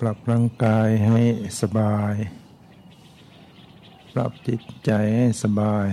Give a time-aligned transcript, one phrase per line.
[0.00, 1.20] ปรับร่างกายให้
[1.60, 2.14] สบาย
[4.12, 5.88] ปรับจิตใจให้สบาย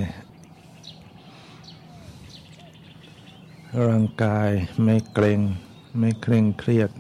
[3.88, 4.50] ร่างกาย
[4.84, 5.40] ไม่เกร็ง
[6.00, 6.92] ไม่เคร่งเครียด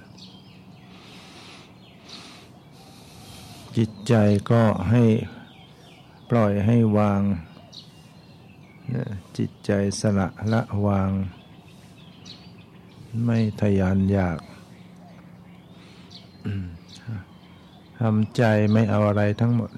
[3.78, 4.14] จิตใจ
[4.52, 5.04] ก็ให้
[6.30, 7.22] ปล่อยให้วาง
[9.38, 11.12] จิตใจสละละวาง
[13.26, 14.40] ไม่ทยานอยาก
[18.00, 19.72] ทำใจไม่เอาอะไรทั้งหมด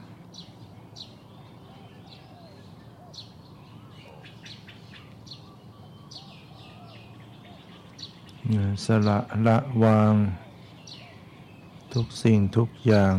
[8.86, 10.14] สละละวาง
[11.94, 13.16] ทุกสิ่งทุกอย่าง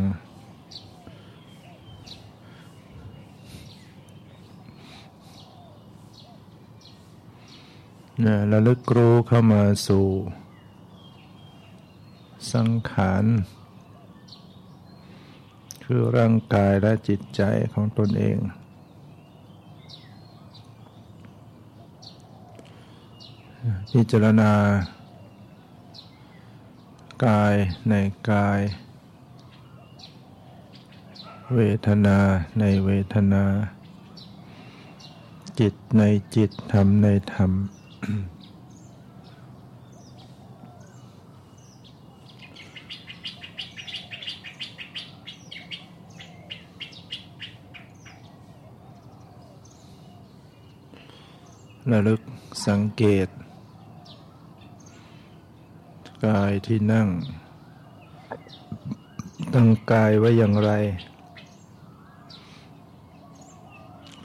[8.51, 10.07] ระลึกรู้เข้ามาสู่
[12.53, 13.25] สังขาร
[15.83, 17.41] คือร่างกายและจิตใจ
[17.73, 18.37] ของตนเอง
[23.91, 24.51] พิจารณา
[27.25, 27.55] กาย
[27.89, 27.93] ใน
[28.31, 28.59] กาย
[31.55, 32.17] เวทนา
[32.59, 33.43] ในเวทนา
[35.59, 36.03] จิตใน
[36.35, 37.51] จิตธรรมในธรรม
[51.91, 52.21] ระลึก
[52.67, 53.27] สังเกต
[56.25, 57.07] กายที่นั่ง
[59.53, 60.71] ตั้งกายไว้อย่างไร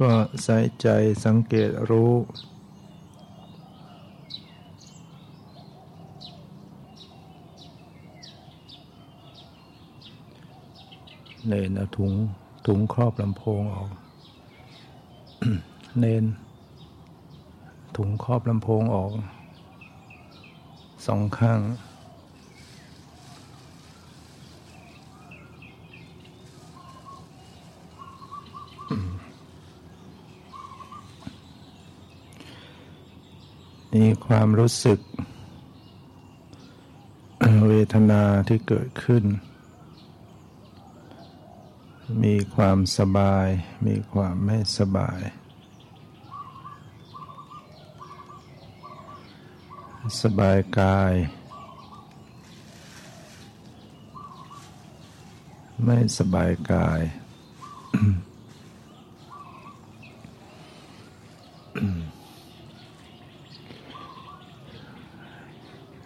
[0.00, 0.10] ก็
[0.42, 0.88] ใส่ใจ
[1.24, 2.12] สังเกตรู้
[11.46, 12.12] เนนเอาถุง
[12.66, 13.90] ถุงครอบลำโพงออก
[16.00, 16.24] เนน
[18.00, 19.12] ถุงครอบลำโพงออก
[21.06, 21.60] สองข้าง
[33.92, 34.98] นี่ความรู้สึก
[37.68, 39.24] เวทนาที่เกิดขึ้น
[42.22, 43.46] มีความสบาย
[43.86, 45.20] มีความไม่สบาย
[50.22, 51.14] สบายกาย
[55.84, 57.00] ไม่สบายกาย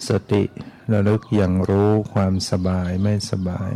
[0.08, 0.42] สติ
[0.92, 3.72] ระลึกอย่างรู้ความสบายไม่สบาย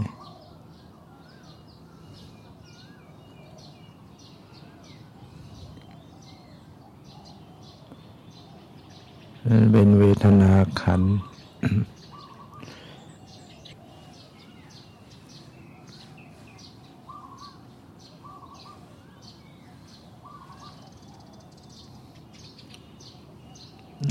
[9.73, 11.03] เป็นเวทนาขัน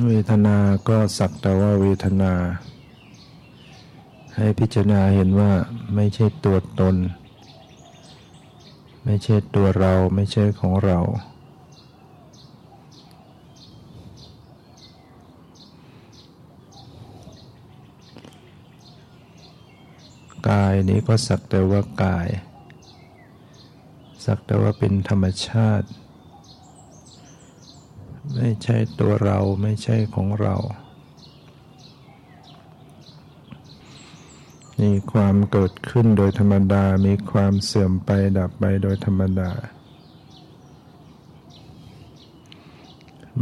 [0.06, 0.58] เวทนา
[0.90, 2.34] ก็ สักแต่ว่าเวทนา
[4.36, 5.52] ให้พิจารณาเห็นว่า
[5.96, 6.96] ไม่ใช่ตัวตน
[9.06, 11.00] ไม่ใช่ตัวเราไม่ใช่ของเรา
[20.50, 22.28] กายนี้ก็สักแต่ว่ากาย
[24.26, 25.88] สักแต่ว่าเป็นธรรมชาติ
[28.36, 30.56] ไม่ใช่ตัวเราไม่ใช่ของเรา
[34.86, 39.52] มีความเกิดขึ้นโดยธรรมดา มีความเสื่อมไปดับไปโดยธรรมดา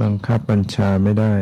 [0.02, 1.34] บังคับบัญชาไม่ได้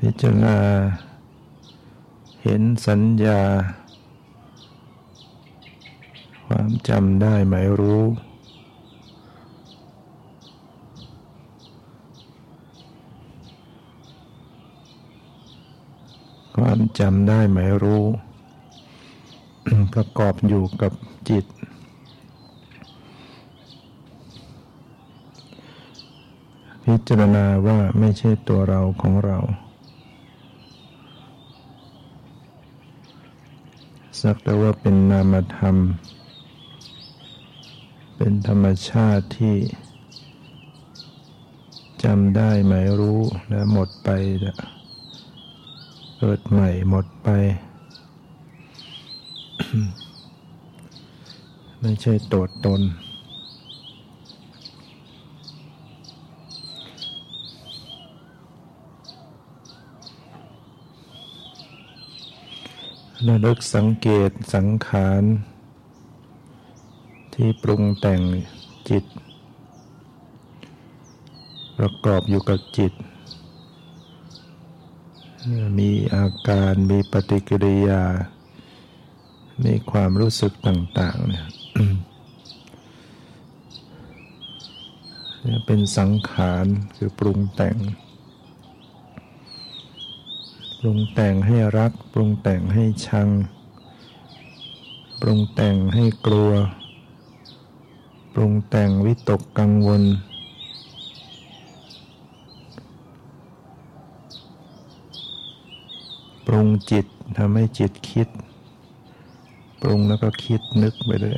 [0.00, 0.58] พิจารณา
[2.42, 3.42] เห็นสัญญา
[6.46, 8.04] ความจำได้หมายรู้
[16.58, 18.04] ความ จำได้หมายรู้
[19.94, 20.92] ประกอบอยู่กับ
[21.28, 21.44] จิต
[26.84, 29.38] พิจารณาว่าไม่ใช่ตัวเราของเรา
[34.20, 35.76] สักแต่ว่าเป็นนามธรรม
[38.16, 39.56] เป็นธรรมชาติที่
[42.04, 44.08] จำได้หมายรู้แล้วหมดไป
[46.22, 47.28] เกิดใหม่หมดไป
[51.80, 52.80] ไม่ใช่ตัวตน
[63.28, 65.22] ระลึกสังเกตสังขาร
[67.34, 68.20] ที่ปรุงแต่ง
[68.88, 69.04] จิต
[71.78, 72.92] ประกอบอยู่กับจิต
[75.78, 78.02] มีอาการมีปฏิกิริยา
[79.64, 81.46] มีความรู้สึกต่าง ๆ เนี่ย
[85.66, 87.76] เป็นสังขารคือปรุงแต่ง
[90.78, 93.28] ปรุงแต่งให้รัก ปรุงแต่งให้ชัง
[95.20, 96.52] ปรุงแต่งให้กลัว
[98.34, 100.02] ปรุงแต่งวิตกกังวล
[106.50, 107.06] ปรุงจิต
[107.38, 108.28] ทำให้จิตคิด
[109.80, 111.36] ปรุงแล้วก็คิดนึกไปเลย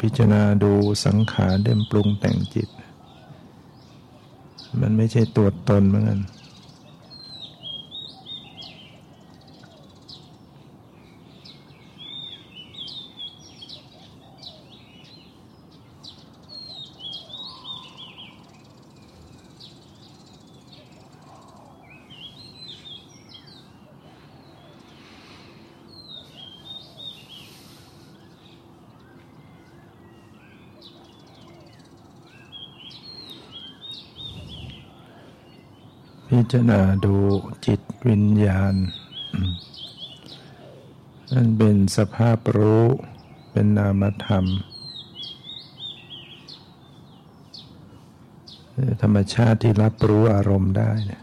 [0.00, 0.72] พิจารณาดู
[1.04, 2.68] สังขารเดิมปรุงแต่งจิต
[4.80, 6.20] มันไม่ใช่ตัวตนเหมือนกัน
[36.28, 37.16] พิ จารณาดู
[37.66, 38.74] จิตวิญญาณ
[41.32, 42.84] นั่นเป็นสภาพรู้
[43.50, 44.44] เป็นนามธรรม
[49.02, 51.22] ธรรมชาติที่รับรู้อารมณ์ได้เนี่ย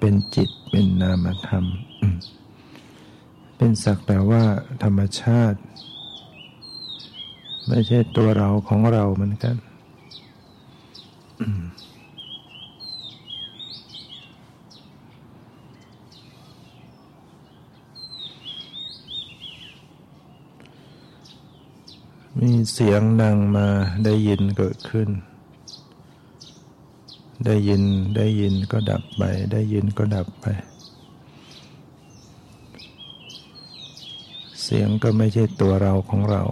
[0.00, 1.64] เป็นจิตเป็นนามธรรม
[3.56, 4.42] เป็นสักแต่ว่า
[4.82, 5.58] ธรรมชาติ
[7.68, 9.56] ไม่ใช่ตัวเราของเราเหมือนกัน
[22.40, 23.66] มีเสียงดังมา
[24.04, 25.08] ได้ยินเกิดขึ้น
[27.46, 27.82] ได้ยิน
[28.16, 29.22] ได้ยินก็ดับไป
[29.52, 30.46] ได้ยินก็ดับไป
[34.62, 36.42] เสียงก็ไม่ใช่ตัวเราของเรา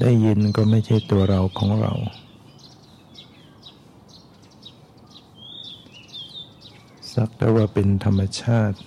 [0.00, 1.92] ได้ยินก็ไม่ใช่ตัวเราของเรา
[7.14, 8.78] สักแต่ว่าเป็นธรรมชาติ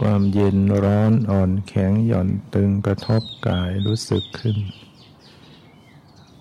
[0.00, 4.56] ความเย็นร้อนอ่อนแข็งหย่อนตึงกระทบกายรู้สึกขึ้น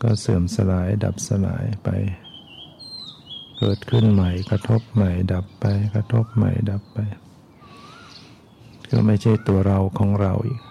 [0.01, 1.89] ก็เสื่อมสลายดับสลายไป
[3.57, 5.65] เกิดขึ้นใหม่กระทบใหม่ดับไป
[5.95, 6.97] กระทบใหม่ดับไป
[8.91, 10.61] ก็ไม่ใช่ตัวเราของเราอีก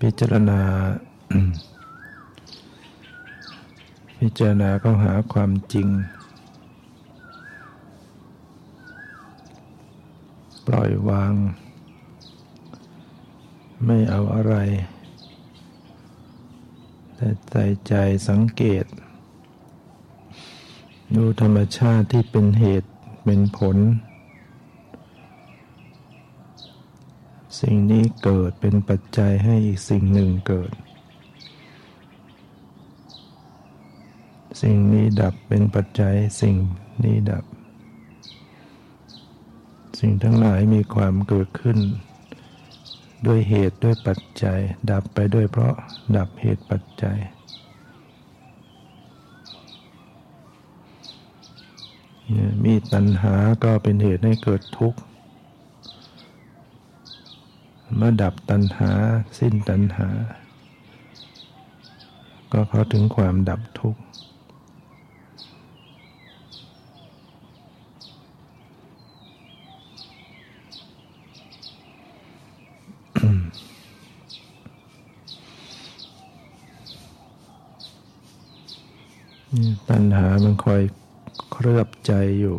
[0.00, 0.60] พิจารณา
[4.24, 5.88] พิจารณาเข้าหาความจริง
[10.66, 11.32] ปล่อยวาง
[13.86, 14.54] ไม่เอาอะไร
[17.14, 17.94] แต่ใส่ใจ
[18.28, 18.84] สังเกต
[21.14, 22.90] ดูธรรมชาติที่เป็นเหตุ
[23.24, 23.76] เป็นผล
[27.60, 30.72] สิ่งนี้เกิดเป็นปัจจัยให้อีกสิ่งหนึ่งเกิด
[34.60, 36.56] สิ่งนี้ดับเป็นปัจจัยสิ่ง
[37.04, 37.44] นี้ดับ
[40.00, 41.78] สิ่งทั้งหลายมีความเกิดขึ้น
[43.26, 44.58] ด้วยเหตุด้วยปัจจัย
[44.90, 45.74] ดับไปด้วยเพราะ
[46.16, 47.18] ดับเหตุปัจจัย
[52.64, 55.00] มีตัณหาก็เป็นเหตุให้เกิดทุกข์
[57.96, 58.92] เมื่อดับตัณหา
[59.38, 60.08] สิ้นตัณหา
[62.52, 64.00] ก็เข้าถึงความดับทุกข์
[79.88, 80.82] ปัญหามันคอย
[81.52, 82.56] เครือบใจอยู่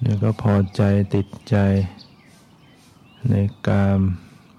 [0.00, 0.82] เนี่ยก็พอใจ
[1.14, 1.56] ติดใจ
[3.30, 3.34] ใน
[3.68, 4.00] กาม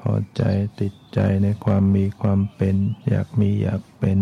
[0.02, 0.44] พอใจ
[0.82, 2.76] ติดใจในความมีความเป็น
[3.10, 4.20] อยากมีอยากเป็น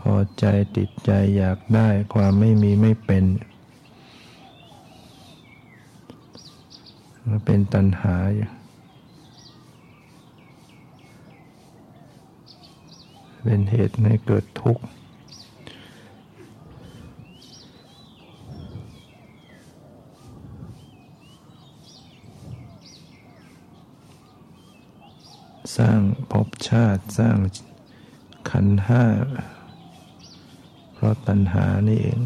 [0.00, 0.46] พอใจ
[0.76, 3.24] ติดใจอยากได้ความไม่มีไม่เป็น
[7.26, 8.48] มันเป็นตัณหาอยู่
[13.42, 14.84] เป็นเหตุให้เกิดทุกข์
[25.76, 27.36] สร้างภพชาติสร้าง
[28.50, 29.04] ขันห้า
[30.92, 32.20] เพราะตัณหานี่เอง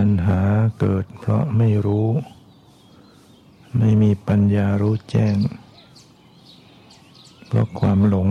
[0.00, 0.40] ตัณหา
[0.80, 2.08] เกิดเพราะไม่รู้
[3.78, 5.36] ไม่มีปัญญารู้แจ้ง
[7.46, 8.28] เพราะความหลง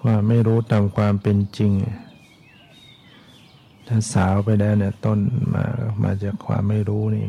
[0.00, 1.72] ความไม่รู้ตามความเป็นจริง
[3.86, 5.18] ถ้าสาวไปแล้วเนี่ยต้น
[5.54, 5.64] มา
[6.02, 7.28] มาจากความไม่รู้นี่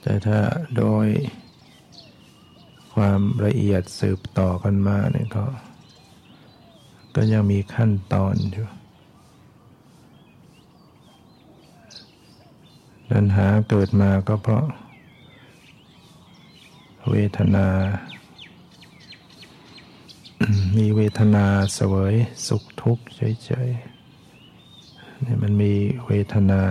[0.00, 0.38] แต่ถ้า
[0.78, 1.08] โดย
[2.96, 5.44] ความละเอียดสืบต่อกันมาเนี่ยก็
[7.14, 8.66] ก็ยังมีขั้นตอนอยู่
[13.10, 14.66] ปัญหาเกิดมาก็เพราะ
[17.10, 17.68] เวทนา
[20.76, 22.14] มีเวทนาเสวย
[22.46, 25.72] สุขทุกข์เฉยๆนี่มันมี
[26.06, 26.62] เวทนา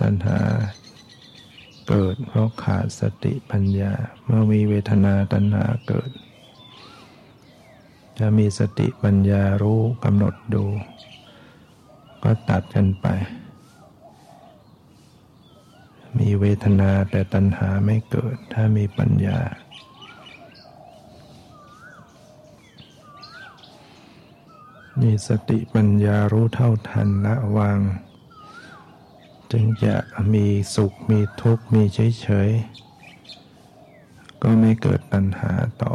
[0.00, 0.38] ตัณหา
[1.88, 3.92] เกิด เพราะขาดสติปัญญา
[4.24, 6.10] เมื่อมีเวทนาตัณหาเกิด
[8.18, 10.64] จะมีสติปัญญารู้กำหนดดู
[12.22, 13.06] ก็ตัดกันไป
[16.18, 19.38] มีเวทนาแต่ตัณหาไม่เกิด ถ้ามีปัญญา
[25.00, 27.78] มีสติปัญญารู้เท่าทันละวาง
[29.56, 29.96] จึงจะ
[30.34, 32.50] มีสุขมีทุกข์มีเฉยเฉย
[34.42, 35.94] ก็ไม่เกิดปัญหาต่อ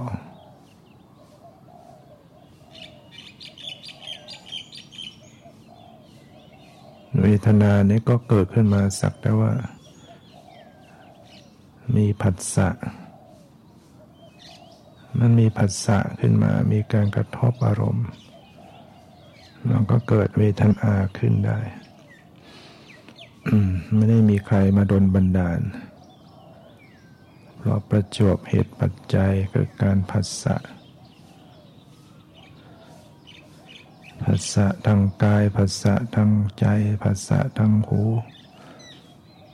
[7.21, 9.53] เวทนานี้ก็เกิดขึ้นมาสักแต่ว่า
[11.95, 12.69] มีผัสสะ
[15.19, 18.07] มันมีผัสสะขึ้นมา มีการกระทบอารมณ์
[19.67, 21.59] เราก็เกิดเวทนาขึ้นได้
[23.95, 25.61] ไม่ได้มีใครมาดนบันดาล
[27.57, 30.55] เพราะประจวบเหตุปัจจัยเกิดการผัสสะ
[34.23, 36.65] ผัสสะทางกายผัสสะทางใจ
[37.03, 38.01] ผัสสะทางหู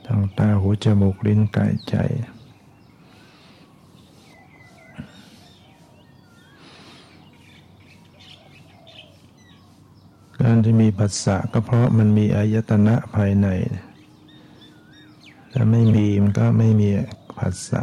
[0.06, 1.96] ทางตาหูจมูกลิ้นกายใจ
[10.40, 13.48] การที่มีผัสสะก็เพราะมันมีอายตนะภายใน
[15.58, 16.88] ถ้าไม่มีมันก็ไม่มี
[17.36, 17.82] ผัสสะ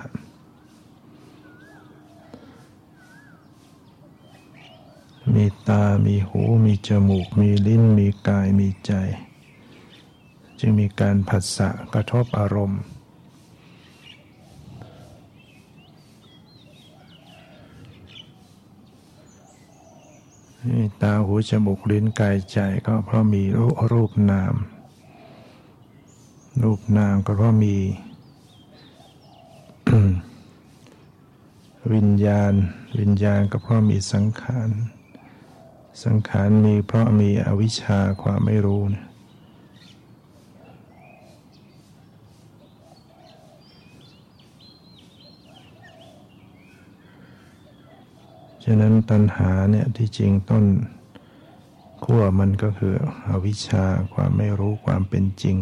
[5.33, 8.91] มีตา มีหู มีจมูก มีลิ้น มีกาย มีใจ
[10.59, 12.81] จึงมีการผัสสะกระทบอารมณ์
[21.01, 23.43] ตา หู จมูก ลิ้น กาย ใจ ก็เพราะมี
[23.91, 24.55] รูปนาม
[26.62, 27.75] รูปนามก็เพราะมี
[31.93, 32.53] วิญญาณ
[33.00, 34.69] วิญญาณก็เพราะมีสังขาร
[36.03, 39.05] สังขารมีเพราะมีอวิชชาความไม่รู้เนี่ย
[48.63, 50.65] ฉะนั้นตัณหาเนี่ยที่จริงต้น
[52.03, 52.93] ขั้วมันก็คือ
[53.27, 55.57] อวิชชาความไม่รู้ความเป็นจริง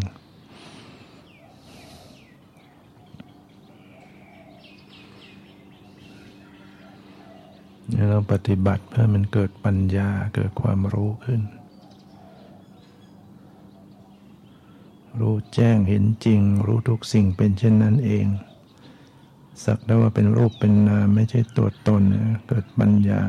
[8.09, 11.41] เราปฏิบัติเพื่อมันเกิดปัญญาเกิดความรู้ขึ้น
[15.19, 18.25] รู้แจ้งเห็นจริง รู้ทุกสิ่งเป็นเช่นนั้นเอง
[19.63, 22.03] สักได้ว่าเป็นรูปเป็นนามไม่ใช่ตัวตน
[22.47, 23.21] เกิดปัญญา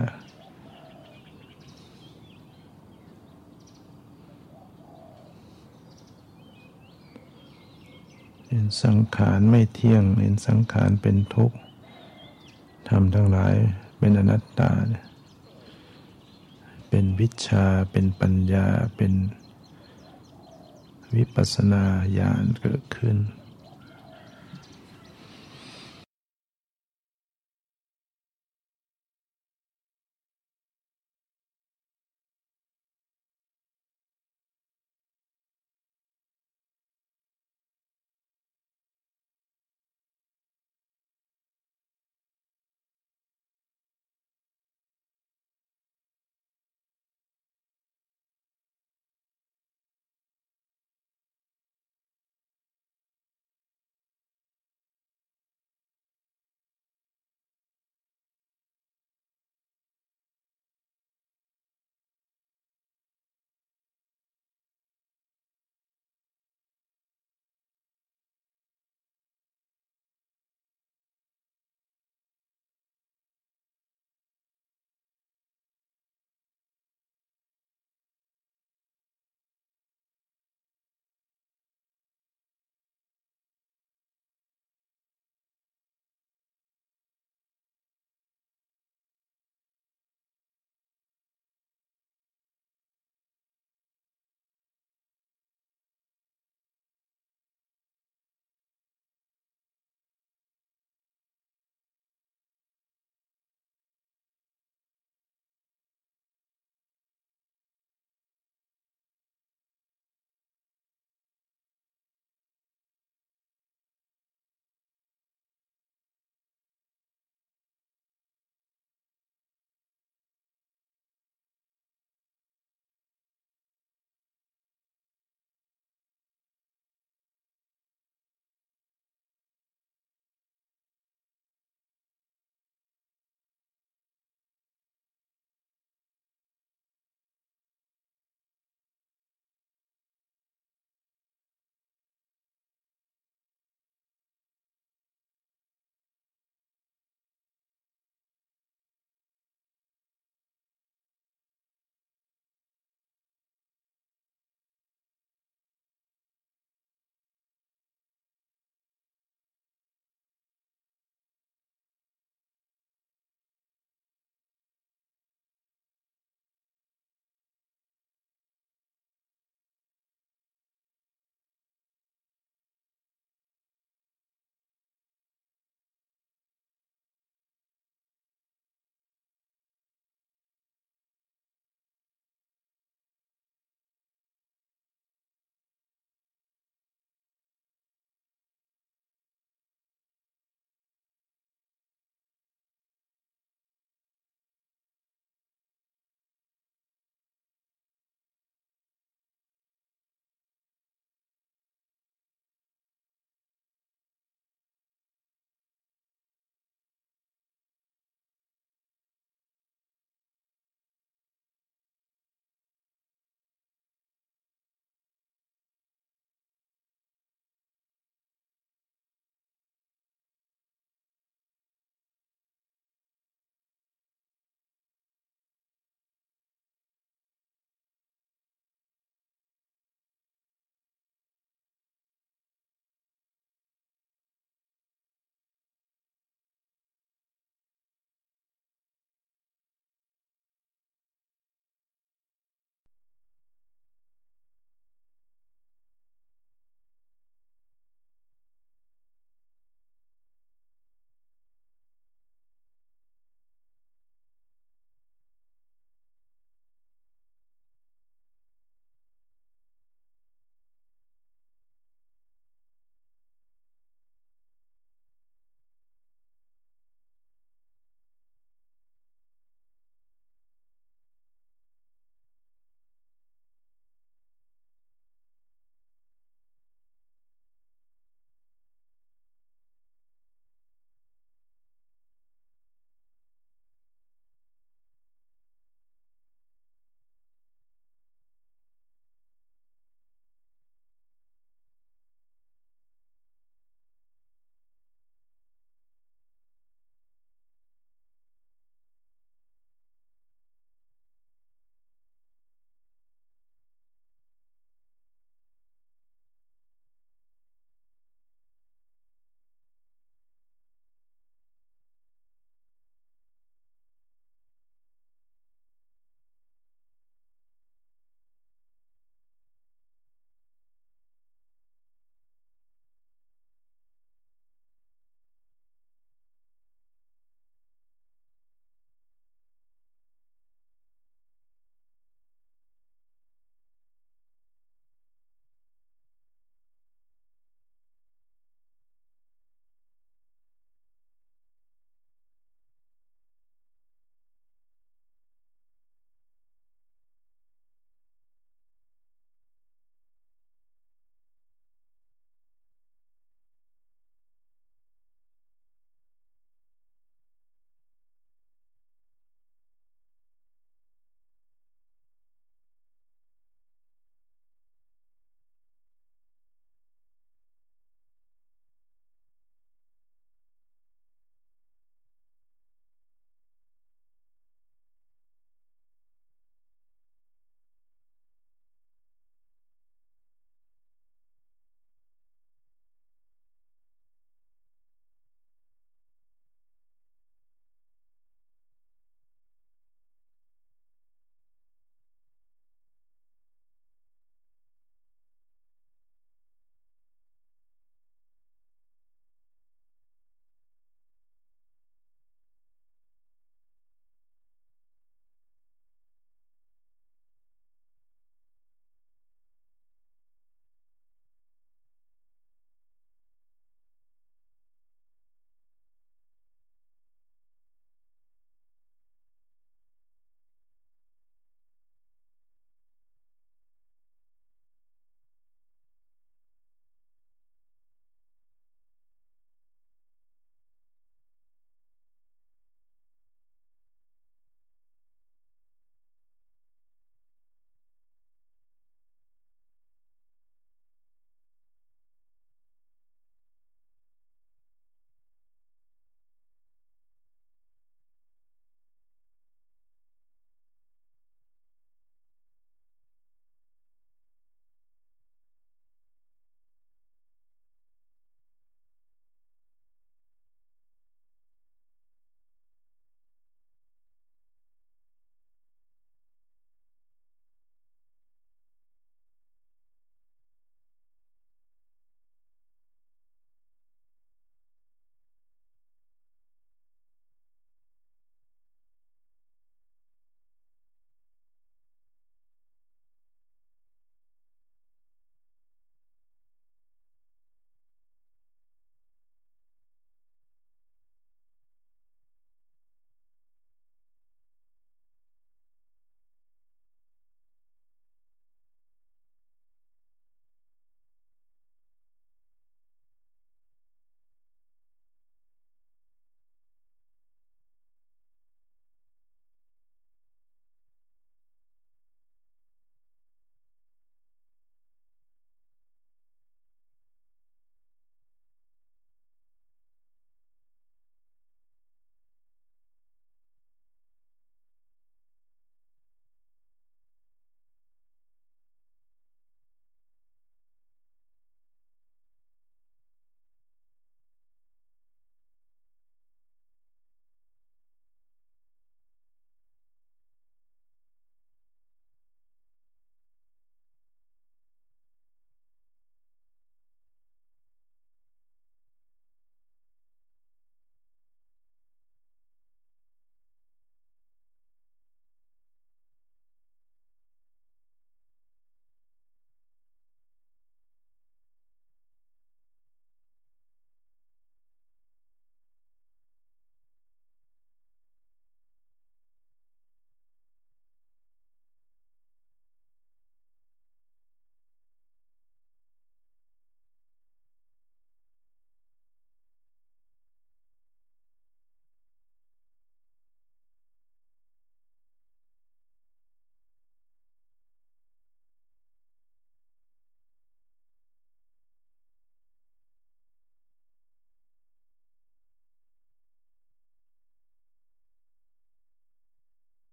[8.48, 11.56] เห็นสังขารไม่เที่ยงเห็นสังขารเป็นทุกข์
[12.88, 13.54] ทำทั้งหลาย
[14.04, 14.72] เป็นอนัตตา
[16.88, 18.66] เป็นวิชา เป็นปัญญา
[18.96, 19.12] เป็น
[21.16, 21.84] วิปัสสนา
[22.18, 23.16] ญาณเกิดขึ้น